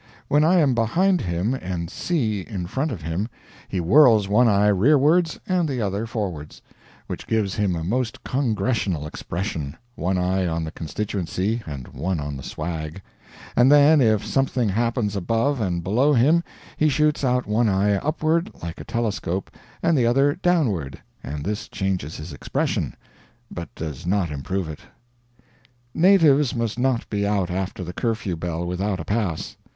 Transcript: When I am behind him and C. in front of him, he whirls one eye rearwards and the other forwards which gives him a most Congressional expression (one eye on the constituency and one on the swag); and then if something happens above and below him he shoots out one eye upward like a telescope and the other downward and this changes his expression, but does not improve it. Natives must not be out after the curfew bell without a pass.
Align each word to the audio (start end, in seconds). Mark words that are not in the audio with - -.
When 0.29 0.43
I 0.43 0.55
am 0.55 0.73
behind 0.73 1.21
him 1.21 1.53
and 1.53 1.87
C. 1.91 2.39
in 2.41 2.65
front 2.65 2.91
of 2.91 3.03
him, 3.03 3.29
he 3.67 3.77
whirls 3.77 4.27
one 4.27 4.47
eye 4.47 4.69
rearwards 4.69 5.39
and 5.47 5.69
the 5.69 5.79
other 5.79 6.07
forwards 6.07 6.59
which 7.05 7.27
gives 7.27 7.53
him 7.53 7.75
a 7.75 7.83
most 7.83 8.23
Congressional 8.23 9.05
expression 9.05 9.77
(one 9.93 10.17
eye 10.17 10.47
on 10.47 10.63
the 10.63 10.71
constituency 10.71 11.61
and 11.67 11.87
one 11.89 12.19
on 12.19 12.35
the 12.35 12.41
swag); 12.41 12.99
and 13.55 13.71
then 13.71 14.01
if 14.01 14.25
something 14.25 14.69
happens 14.69 15.15
above 15.15 15.61
and 15.61 15.83
below 15.83 16.13
him 16.13 16.43
he 16.77 16.89
shoots 16.89 17.23
out 17.23 17.45
one 17.45 17.69
eye 17.69 17.97
upward 17.97 18.49
like 18.63 18.81
a 18.81 18.83
telescope 18.83 19.51
and 19.83 19.95
the 19.95 20.07
other 20.07 20.33
downward 20.33 20.99
and 21.23 21.45
this 21.45 21.67
changes 21.67 22.17
his 22.17 22.33
expression, 22.33 22.95
but 23.51 23.69
does 23.75 24.07
not 24.07 24.31
improve 24.31 24.67
it. 24.67 24.79
Natives 25.93 26.55
must 26.55 26.79
not 26.79 27.07
be 27.07 27.23
out 27.27 27.51
after 27.51 27.83
the 27.83 27.93
curfew 27.93 28.35
bell 28.35 28.65
without 28.65 28.99
a 28.99 29.05
pass. 29.05 29.57